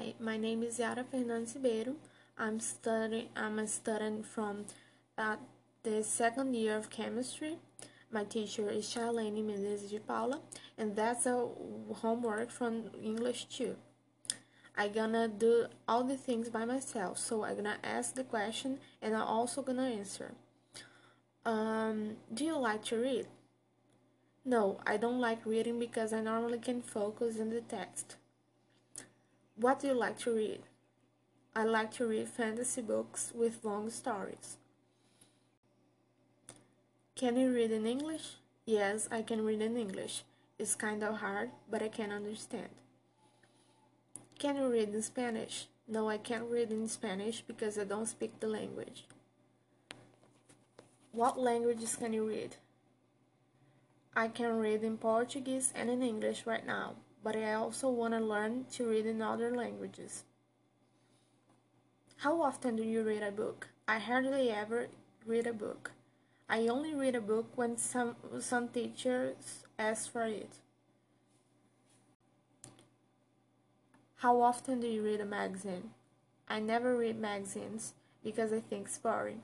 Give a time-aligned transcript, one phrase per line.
[0.00, 1.94] Hi, my name is Yara Fernandes Ribeiro.
[2.38, 3.28] I'm studying.
[3.36, 4.64] I'm a student from
[5.18, 5.36] uh,
[5.82, 7.58] the second year of chemistry.
[8.10, 10.40] My teacher is Charlene Menezes de Paula,
[10.78, 11.46] and that's a
[11.96, 13.76] homework from English too.
[14.74, 19.14] I gonna do all the things by myself, so I'm gonna ask the question and
[19.14, 20.32] I'm also gonna answer.
[21.44, 23.26] Um, do you like to read?
[24.46, 28.16] No, I don't like reading because I normally can focus on the text.
[29.60, 30.60] What do you like to read?
[31.54, 34.56] I like to read fantasy books with long stories.
[37.14, 38.36] Can you read in English?
[38.64, 40.22] Yes, I can read in English.
[40.58, 42.70] It's kind of hard, but I can understand.
[44.38, 45.66] Can you read in Spanish?
[45.86, 49.04] No, I can't read in Spanish because I don't speak the language.
[51.12, 52.56] What languages can you read?
[54.16, 58.20] I can read in Portuguese and in English right now, but I also want to
[58.20, 60.24] learn to read in other languages.
[62.18, 63.68] How often do you read a book?
[63.88, 64.88] I hardly ever
[65.26, 65.92] read a book.
[66.48, 70.56] I only read a book when some, some teachers ask for it.
[74.16, 75.90] How often do you read a magazine?
[76.48, 79.42] I never read magazines because I think it's boring.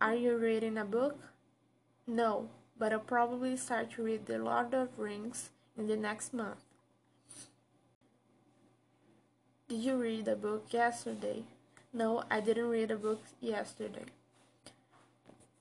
[0.00, 1.28] Are you reading a book?
[2.06, 6.64] No, but I'll probably start to read The Lord of Rings in the next month.
[9.68, 11.44] Did you read a book yesterday?
[11.92, 14.04] No, I didn't read a book yesterday.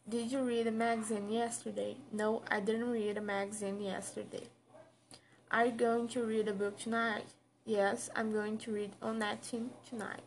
[0.07, 1.95] Did you read a magazine yesterday?
[2.11, 4.47] No, I didn't read a magazine yesterday.
[5.49, 7.25] Are you going to read a book tonight?
[7.65, 10.23] Yes, I'm going to read on Latin tonight.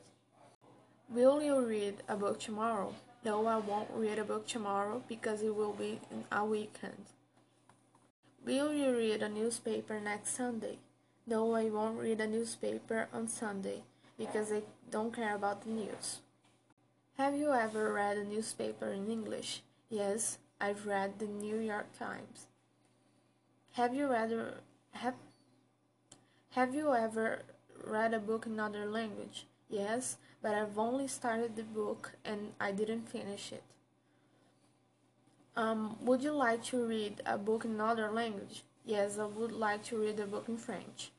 [1.10, 2.94] Will you read a book tomorrow?
[3.24, 7.06] No, I won't read a book tomorrow because it will be a weekend.
[8.44, 10.76] Will you read a newspaper next Sunday?
[11.26, 13.84] No, I won't read a newspaper on Sunday
[14.18, 16.20] because I don't care about the news.
[17.16, 19.62] Have you ever read a newspaper in English?
[19.88, 22.48] Yes, I've read the New York Times.
[23.72, 24.30] Have you read
[24.92, 25.14] have
[26.50, 27.44] Have you ever
[27.82, 29.46] read a book in another language?
[29.70, 33.62] Yes, but I've only started the book and I didn't finish it.
[35.56, 38.64] Um, would you like to read a book in another language?
[38.84, 41.10] Yes, I would like to read a book in French.